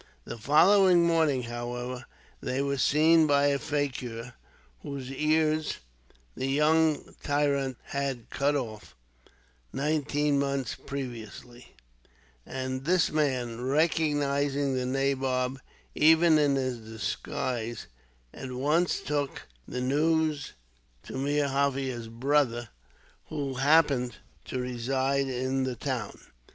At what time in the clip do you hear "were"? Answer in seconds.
2.63-2.79